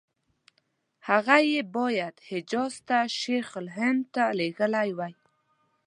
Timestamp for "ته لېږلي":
4.13-4.89